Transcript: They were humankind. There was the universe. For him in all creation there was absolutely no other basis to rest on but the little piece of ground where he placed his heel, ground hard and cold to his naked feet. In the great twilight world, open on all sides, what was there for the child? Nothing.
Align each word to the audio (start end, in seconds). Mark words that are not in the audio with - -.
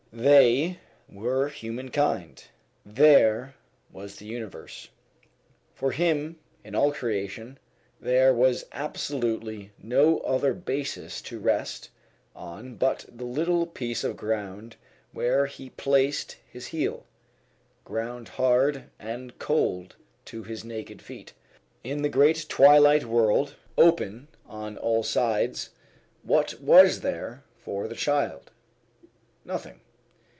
They 0.13 0.77
were 1.07 1.47
humankind. 1.47 2.43
There 2.85 3.55
was 3.93 4.17
the 4.17 4.25
universe. 4.25 4.89
For 5.73 5.93
him 5.93 6.37
in 6.65 6.75
all 6.75 6.91
creation 6.91 7.57
there 8.01 8.33
was 8.33 8.65
absolutely 8.73 9.71
no 9.81 10.17
other 10.19 10.53
basis 10.53 11.21
to 11.21 11.39
rest 11.39 11.91
on 12.35 12.75
but 12.75 13.05
the 13.07 13.23
little 13.23 13.65
piece 13.65 14.03
of 14.03 14.17
ground 14.17 14.75
where 15.13 15.45
he 15.45 15.69
placed 15.69 16.35
his 16.45 16.67
heel, 16.67 17.05
ground 17.85 18.27
hard 18.27 18.89
and 18.99 19.39
cold 19.39 19.95
to 20.25 20.43
his 20.43 20.65
naked 20.65 21.01
feet. 21.01 21.31
In 21.85 22.01
the 22.01 22.09
great 22.09 22.47
twilight 22.49 23.05
world, 23.05 23.55
open 23.77 24.27
on 24.45 24.77
all 24.77 25.03
sides, 25.03 25.69
what 26.21 26.59
was 26.59 26.99
there 26.99 27.45
for 27.55 27.87
the 27.87 27.95
child? 27.95 28.51
Nothing. 29.45 29.79